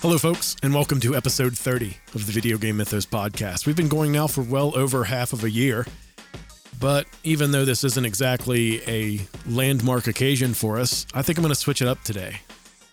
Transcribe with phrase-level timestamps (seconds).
[0.00, 3.66] Hello, folks, and welcome to episode 30 of the Video Game Mythos podcast.
[3.66, 5.86] We've been going now for well over half of a year,
[6.78, 11.52] but even though this isn't exactly a landmark occasion for us, I think I'm going
[11.52, 12.36] to switch it up today.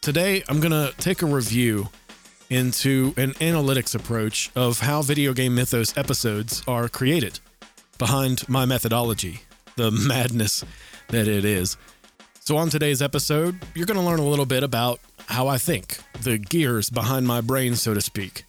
[0.02, 1.90] Today, I'm going to take a review
[2.50, 7.40] into an analytics approach of how Video Game Mythos episodes are created
[8.00, 9.42] behind my methodology,
[9.76, 10.66] the madness
[11.10, 11.78] that it is.
[12.40, 15.98] So, on today's episode, you're going to learn a little bit about how I think,
[16.22, 18.46] the gears behind my brain, so to speak.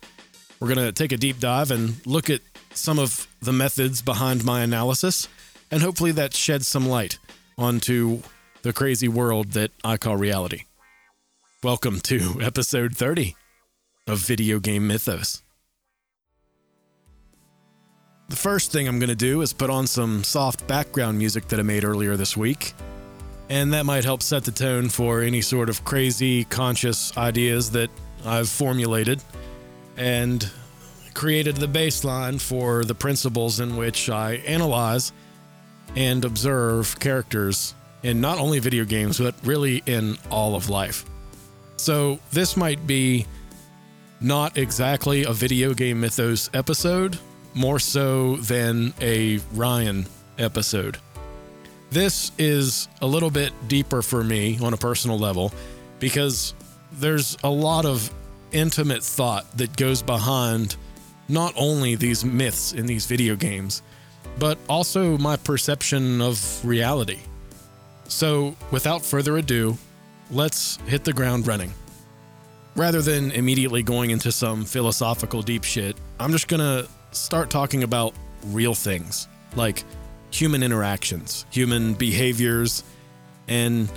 [0.60, 2.40] We're going to take a deep dive and look at
[2.72, 5.28] some of the methods behind my analysis,
[5.70, 7.18] and hopefully that sheds some light
[7.58, 8.20] onto
[8.62, 10.64] the crazy world that I call reality.
[11.62, 13.34] Welcome to episode 30
[14.06, 15.42] of Video Game Mythos.
[18.28, 21.60] The first thing I'm going to do is put on some soft background music that
[21.60, 22.74] I made earlier this week
[23.48, 27.90] and that might help set the tone for any sort of crazy conscious ideas that
[28.24, 29.22] I've formulated
[29.96, 30.50] and
[31.14, 35.12] created the baseline for the principles in which I analyze
[35.94, 41.04] and observe characters in not only video games, but really in all of life.
[41.76, 43.26] So, this might be
[44.20, 47.18] not exactly a video game mythos episode,
[47.54, 50.06] more so than a Ryan
[50.38, 50.98] episode.
[51.90, 55.52] This is a little bit deeper for me on a personal level
[56.00, 56.54] because
[56.92, 58.12] there's a lot of
[58.52, 60.76] intimate thought that goes behind
[61.28, 63.82] not only these myths in these video games,
[64.38, 67.20] but also my perception of reality.
[68.08, 69.76] So, without further ado,
[70.30, 71.72] let's hit the ground running.
[72.76, 78.14] Rather than immediately going into some philosophical deep shit, I'm just gonna start talking about
[78.48, 79.82] real things, like
[80.40, 82.84] human interactions, human behaviors,
[83.48, 83.88] and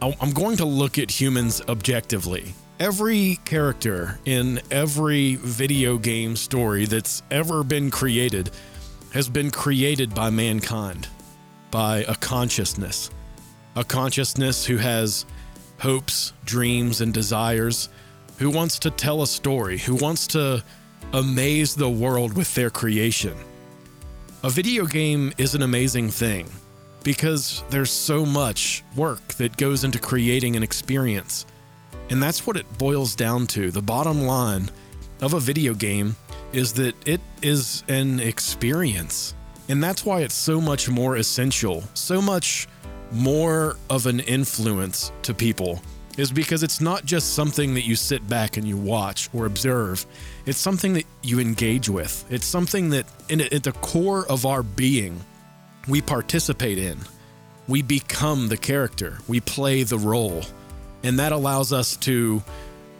[0.00, 2.54] I'm going to look at humans objectively.
[2.80, 8.50] Every character in every video game story that's ever been created
[9.12, 11.08] has been created by mankind,
[11.70, 13.10] by a consciousness.
[13.76, 15.26] A consciousness who has
[15.80, 17.88] hopes, dreams, and desires,
[18.38, 20.62] who wants to tell a story, who wants to
[21.12, 23.36] amaze the world with their creation.
[24.44, 26.48] A video game is an amazing thing
[27.02, 31.44] because there's so much work that goes into creating an experience.
[32.08, 33.72] And that's what it boils down to.
[33.72, 34.70] The bottom line
[35.22, 36.14] of a video game
[36.52, 39.34] is that it is an experience.
[39.68, 42.68] And that's why it's so much more essential, so much
[43.10, 45.82] more of an influence to people
[46.18, 50.04] is because it's not just something that you sit back and you watch or observe.
[50.46, 52.26] It's something that you engage with.
[52.28, 55.20] It's something that, in, at the core of our being,
[55.86, 56.98] we participate in.
[57.68, 60.42] We become the character, we play the role.
[61.04, 62.42] And that allows us to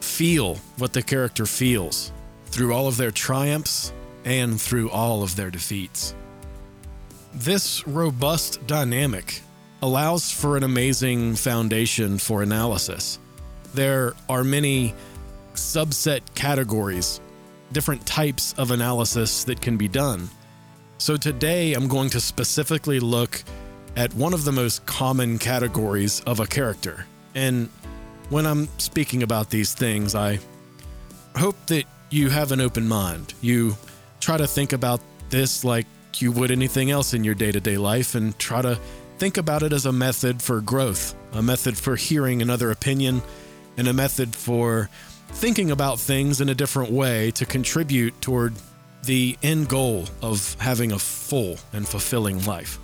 [0.00, 2.12] feel what the character feels
[2.46, 3.92] through all of their triumphs
[4.24, 6.14] and through all of their defeats.
[7.34, 9.42] This robust dynamic
[9.82, 13.18] allows for an amazing foundation for analysis.
[13.74, 14.94] There are many
[15.54, 17.20] subset categories,
[17.72, 20.28] different types of analysis that can be done.
[20.98, 23.42] So today I'm going to specifically look
[23.96, 27.06] at one of the most common categories of a character.
[27.34, 27.68] And
[28.30, 30.38] when I'm speaking about these things, I
[31.36, 33.34] hope that you have an open mind.
[33.40, 33.76] You
[34.20, 35.00] try to think about
[35.30, 38.78] this like you would anything else in your day to day life and try to
[39.18, 43.20] Think about it as a method for growth, a method for hearing another opinion,
[43.76, 44.88] and a method for
[45.30, 48.54] thinking about things in a different way to contribute toward
[49.02, 52.78] the end goal of having a full and fulfilling life.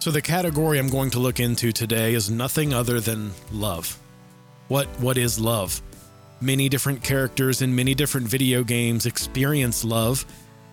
[0.00, 3.98] So, the category I'm going to look into today is nothing other than love.
[4.68, 5.80] What, what is love?
[6.42, 10.26] Many different characters in many different video games experience love,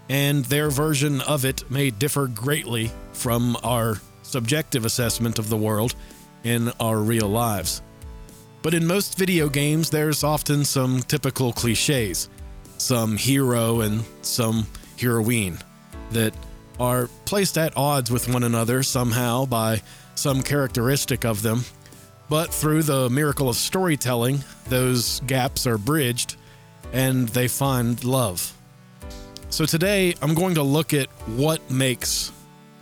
[0.10, 5.96] and their version of it may differ greatly from our subjective assessment of the world
[6.44, 7.82] in our real lives.
[8.62, 12.30] But in most video games, there's often some typical cliches,
[12.78, 14.68] some hero and some
[15.00, 15.58] heroine
[16.12, 16.34] that
[16.80, 19.82] are placed at odds with one another somehow by
[20.16, 21.64] some characteristic of them.
[22.30, 26.38] But through the miracle of storytelling, those gaps are bridged
[26.94, 28.54] and they find love.
[29.50, 32.32] So today, I'm going to look at what makes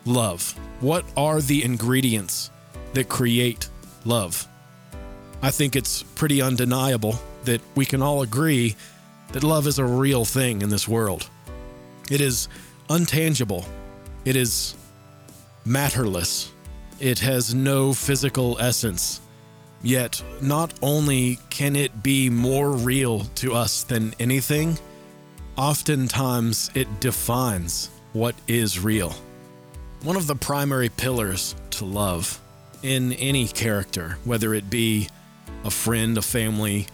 [0.06, 0.54] love.
[0.82, 2.52] What are the ingredients
[2.94, 3.70] that create
[4.06, 4.48] love?
[5.42, 8.76] I think it's pretty undeniable that we can all agree
[9.34, 11.30] that love is a real thing in this world.
[12.10, 12.48] It is
[12.90, 13.66] untangible,
[14.24, 14.76] it is
[15.66, 16.52] matterless,
[17.00, 19.20] it has no physical essence.
[19.82, 24.78] Yet, not only can it be more real to us than anything,
[25.58, 29.14] oftentimes it defines what is real.
[30.02, 32.40] One of the primary pillars to love
[32.82, 35.10] in any character, whether it be
[35.66, 36.88] a friend, a family,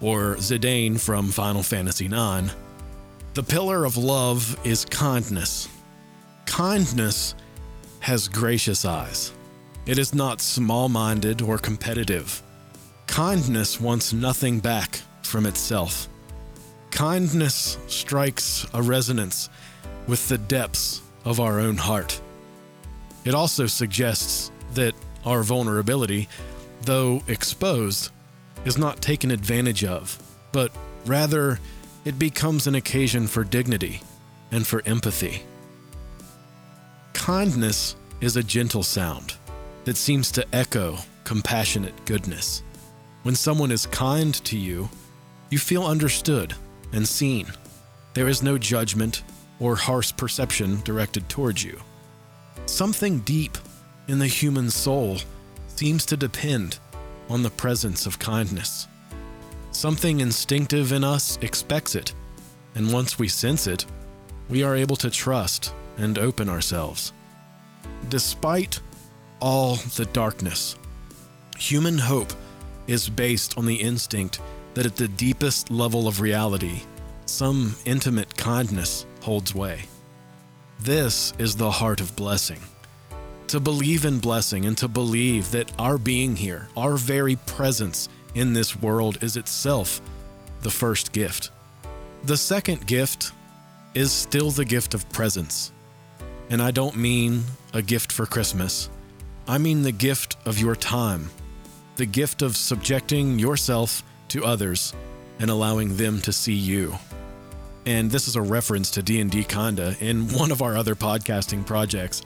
[0.00, 2.54] or Zidane from Final Fantasy IX,
[3.34, 5.68] the pillar of love is kindness.
[6.46, 7.34] Kindness
[7.98, 9.32] has gracious eyes.
[9.86, 12.40] It is not small minded or competitive.
[13.08, 16.08] Kindness wants nothing back from itself.
[16.92, 19.48] Kindness strikes a resonance
[20.06, 22.20] with the depths of our own heart.
[23.24, 24.94] It also suggests that
[25.24, 26.28] our vulnerability,
[26.82, 28.10] though exposed,
[28.64, 30.18] is not taken advantage of,
[30.52, 30.70] but
[31.06, 31.58] rather
[32.04, 34.02] it becomes an occasion for dignity
[34.50, 35.42] and for empathy.
[37.14, 39.34] Kindness is a gentle sound
[39.84, 42.62] that seems to echo compassionate goodness.
[43.22, 44.90] When someone is kind to you,
[45.48, 46.54] you feel understood
[46.92, 47.46] and seen.
[48.12, 49.22] There is no judgment
[49.58, 51.80] or harsh perception directed towards you.
[52.66, 53.58] Something deep
[54.08, 55.18] in the human soul
[55.68, 56.78] seems to depend
[57.28, 58.88] on the presence of kindness.
[59.70, 62.14] Something instinctive in us expects it,
[62.74, 63.84] and once we sense it,
[64.48, 67.12] we are able to trust and open ourselves.
[68.08, 68.80] Despite
[69.40, 70.76] all the darkness,
[71.58, 72.32] human hope
[72.86, 74.40] is based on the instinct
[74.74, 76.80] that at the deepest level of reality,
[77.26, 79.84] some intimate kindness holds way.
[80.80, 82.60] This is the heart of blessing
[83.48, 88.52] to believe in blessing and to believe that our being here, our very presence in
[88.52, 90.00] this world is itself
[90.62, 91.50] the first gift.
[92.24, 93.32] The second gift
[93.94, 95.72] is still the gift of presence.
[96.50, 98.90] And I don't mean a gift for Christmas,
[99.46, 101.30] I mean the gift of your time,
[101.96, 104.94] the gift of subjecting yourself to others
[105.38, 106.98] and allowing them to see you.
[107.86, 112.22] And this is a reference to D&D Kinda in one of our other podcasting projects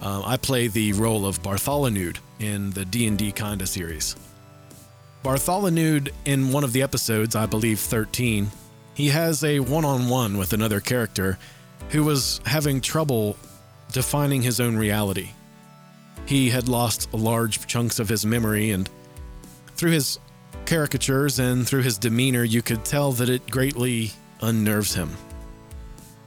[0.00, 4.14] uh, I play the role of Bartholomew in the D&D Kinda series.
[5.22, 8.50] Bartholomew, in one of the episodes, I believe 13,
[8.94, 11.38] he has a one-on-one with another character
[11.90, 13.36] who was having trouble
[13.92, 15.30] defining his own reality.
[16.26, 18.88] He had lost large chunks of his memory, and
[19.76, 20.20] through his
[20.66, 25.10] caricatures and through his demeanor, you could tell that it greatly unnerves him.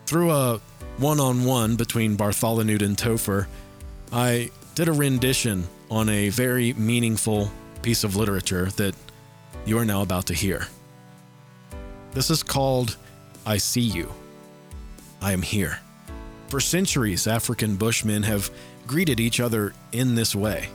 [0.05, 0.61] Through a
[0.97, 3.47] one on one between Bartholomew and Topher,
[4.11, 8.95] I did a rendition on a very meaningful piece of literature that
[9.65, 10.67] you are now about to hear.
[12.11, 12.97] This is called
[13.45, 14.11] I See You.
[15.21, 15.79] I am here.
[16.49, 18.51] For centuries, African Bushmen have
[18.87, 20.69] greeted each other in this way.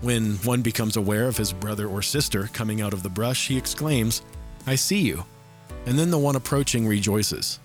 [0.00, 3.56] When one becomes aware of his brother or sister coming out of the brush, he
[3.56, 4.22] exclaims,
[4.66, 5.24] I see you.
[5.86, 7.58] And then the one approaching rejoices,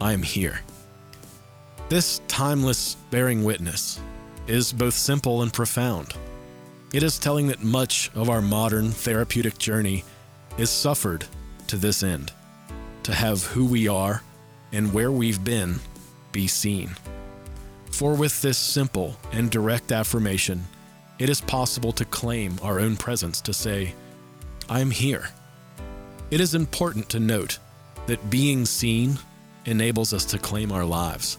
[0.00, 0.60] I am here.
[1.88, 4.00] This timeless bearing witness
[4.46, 6.14] is both simple and profound.
[6.92, 10.04] It is telling that much of our modern therapeutic journey
[10.58, 11.26] is suffered
[11.66, 12.32] to this end
[13.02, 14.22] to have who we are
[14.72, 15.80] and where we've been
[16.32, 16.90] be seen.
[17.90, 20.64] For with this simple and direct affirmation,
[21.18, 23.94] it is possible to claim our own presence to say,
[24.68, 25.28] I am here.
[26.34, 27.60] It is important to note
[28.08, 29.18] that being seen
[29.66, 31.38] enables us to claim our lives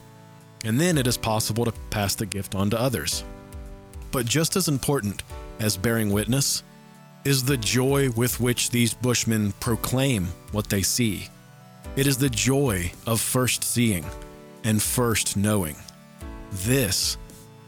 [0.63, 3.25] and then it is possible to pass the gift on to others.
[4.13, 5.23] But just as important
[5.59, 6.63] as bearing witness
[7.25, 11.27] is the joy with which these bushmen proclaim what they see.
[11.97, 14.05] It is the joy of first seeing
[14.63, 15.75] and first knowing.
[16.53, 17.17] This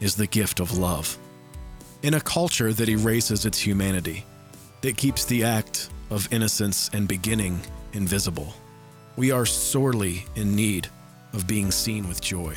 [0.00, 1.18] is the gift of love.
[2.02, 4.24] In a culture that erases its humanity,
[4.80, 7.60] that keeps the act of innocence and beginning
[7.92, 8.54] invisible,
[9.16, 10.88] we are sorely in need
[11.32, 12.56] of being seen with joy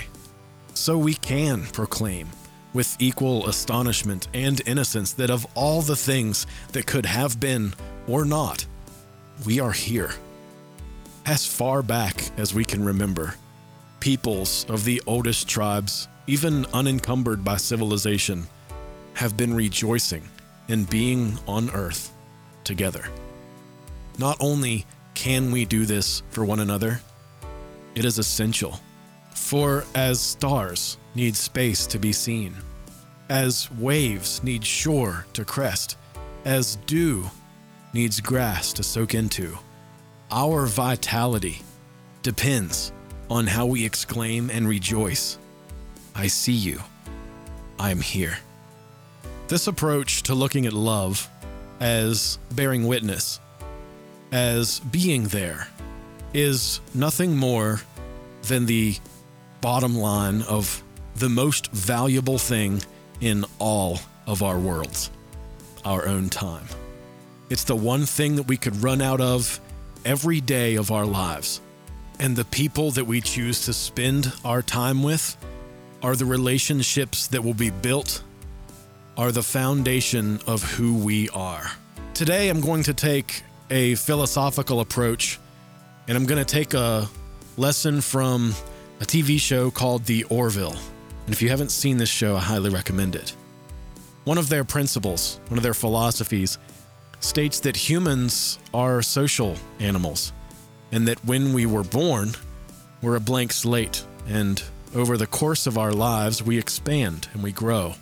[0.74, 2.30] so we can proclaim
[2.74, 7.74] with equal astonishment and innocence that of all the things that could have been
[8.08, 8.66] or not,
[9.46, 10.12] we are here.
[11.26, 13.36] As far back as we can remember,
[14.00, 18.48] peoples of the oldest tribes, even unencumbered by civilization,
[19.14, 20.24] have been rejoicing
[20.70, 22.12] in being on earth
[22.64, 23.06] together.
[24.18, 27.02] Not only can we do this for one another,
[27.96, 28.80] it is essential
[29.34, 32.56] for as stars need space to be seen,
[33.30, 35.98] as waves need shore to crest,
[36.46, 37.30] as dew
[37.94, 39.58] needs grass to soak into,
[40.32, 41.62] our vitality
[42.22, 42.94] depends
[43.30, 45.38] on how we exclaim and rejoice
[46.14, 46.82] I see you.
[47.80, 48.38] I am here.
[49.48, 51.30] This approach to looking at love
[51.80, 53.40] as bearing witness,
[54.32, 55.68] as being there,
[56.34, 57.82] is nothing more
[58.44, 58.96] than the
[59.60, 60.84] bottom line of
[61.16, 62.82] the most valuable thing
[63.20, 65.12] in all of our worlds
[65.84, 66.66] our own time.
[67.50, 69.60] It's the one thing that we could run out of
[70.06, 71.60] every day of our lives.
[72.20, 75.36] And the people that we choose to spend our time with
[76.04, 78.24] are the relationships that will be built,
[79.18, 81.72] are the foundation of who we are.
[82.14, 85.40] Today, I'm going to take a philosophical approach
[86.08, 87.08] and I'm going to take a
[87.58, 88.54] lesson from
[89.00, 90.76] a TV show called The Orville.
[91.26, 93.34] And if you haven't seen this show, I highly recommend it.
[94.26, 96.58] One of their principles, one of their philosophies,
[97.22, 100.34] states that humans are social animals
[100.92, 102.34] and that when we were born,
[103.02, 104.62] we're a blank slate, and
[104.94, 107.96] over the course of our lives, we expand and we grow.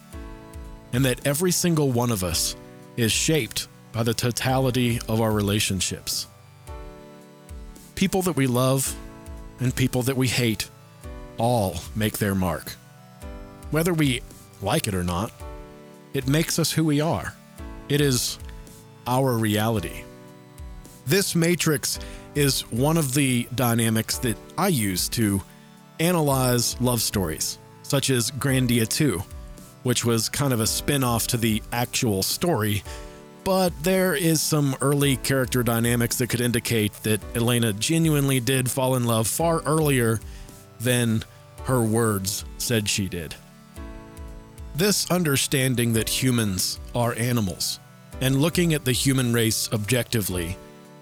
[0.91, 2.55] And that every single one of us
[2.97, 6.27] is shaped by the totality of our relationships.
[7.95, 8.95] People that we love
[9.59, 10.69] and people that we hate
[11.37, 12.75] all make their mark.
[13.71, 14.21] Whether we
[14.61, 15.31] like it or not,
[16.13, 17.33] it makes us who we are.
[17.87, 18.39] It is
[19.07, 20.03] our reality.
[21.05, 21.99] This matrix
[22.35, 25.41] is one of the dynamics that I use to
[25.99, 29.21] analyze love stories, such as Grandia 2,
[29.83, 32.83] which was kind of a spin off to the actual story.
[33.49, 38.95] But there is some early character dynamics that could indicate that Elena genuinely did fall
[38.95, 40.19] in love far earlier
[40.79, 41.23] than
[41.63, 43.33] her words said she did.
[44.75, 47.79] This understanding that humans are animals
[48.21, 50.55] and looking at the human race objectively,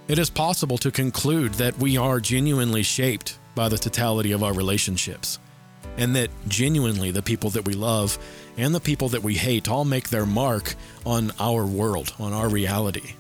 [0.08, 4.54] it is possible to conclude that we are genuinely shaped by the totality of our
[4.54, 5.38] relationships,
[5.98, 8.18] and that genuinely the people that we love
[8.58, 12.50] and the people that we hate all make their mark on our world, on our
[12.50, 13.14] reality.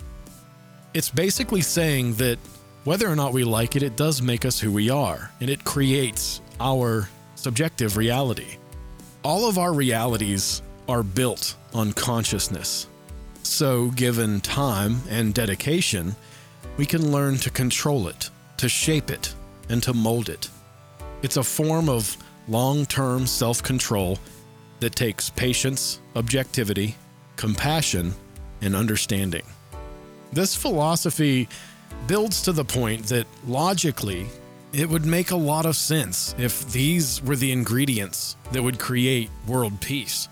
[0.93, 2.39] It's basically saying that
[2.83, 5.63] whether or not we like it, it does make us who we are, and it
[5.63, 8.57] creates our subjective reality.
[9.23, 12.87] All of our realities are built on consciousness.
[13.43, 16.15] So, given time and dedication,
[16.77, 19.33] we can learn to control it, to shape it,
[19.69, 20.49] and to mold it.
[21.21, 24.17] It's a form of long term self control
[24.79, 26.95] that takes patience, objectivity,
[27.35, 28.13] compassion,
[28.61, 29.43] and understanding.
[30.31, 31.47] This philosophy
[32.05, 34.27] builds to the point that logically,
[34.73, 39.29] it would make a lot of sense if these were the ingredients that would create
[39.47, 40.27] world peace,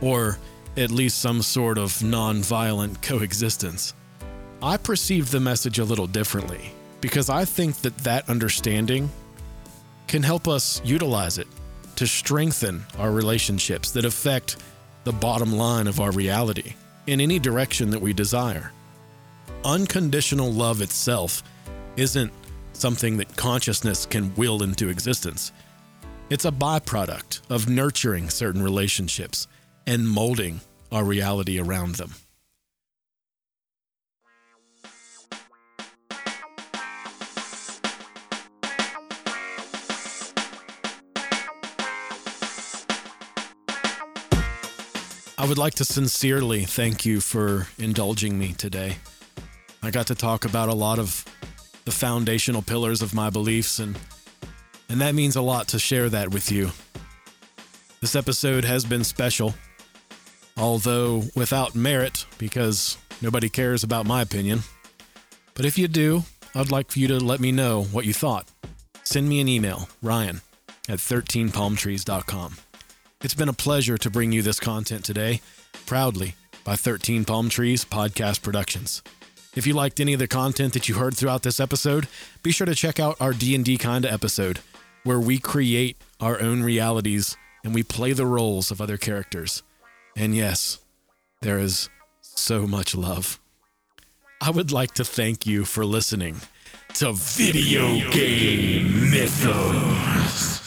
[0.00, 0.38] or
[0.76, 3.94] at least some sort of non violent coexistence.
[4.62, 9.10] I perceive the message a little differently because I think that that understanding
[10.08, 11.46] can help us utilize it
[11.96, 14.56] to strengthen our relationships that affect
[15.04, 16.74] the bottom line of our reality
[17.06, 18.72] in any direction that we desire.
[19.64, 21.42] Unconditional love itself
[21.96, 22.32] isn't
[22.72, 25.52] something that consciousness can will into existence.
[26.30, 29.48] It's a byproduct of nurturing certain relationships
[29.86, 30.60] and molding
[30.92, 32.14] our reality around them.
[45.40, 48.96] I would like to sincerely thank you for indulging me today.
[49.84, 51.24] I got to talk about a lot of
[51.84, 53.96] the foundational pillars of my beliefs and
[54.88, 56.72] and that means a lot to share that with you.
[58.00, 59.54] This episode has been special,
[60.56, 64.62] although without merit because nobody cares about my opinion.
[65.54, 68.48] But if you do, I'd like for you to let me know what you thought.
[69.04, 70.40] Send me an email, ryan
[70.88, 72.56] at 13palmtrees.com.
[73.20, 75.40] It's been a pleasure to bring you this content today,
[75.86, 79.02] proudly by 13 Palm Trees Podcast Productions.
[79.56, 82.06] If you liked any of the content that you heard throughout this episode,
[82.44, 84.60] be sure to check out our D&D kinda episode
[85.02, 89.64] where we create our own realities and we play the roles of other characters.
[90.16, 90.78] And yes,
[91.40, 91.88] there is
[92.20, 93.40] so much love.
[94.40, 96.40] I would like to thank you for listening
[96.94, 100.57] to Video Game Mythos.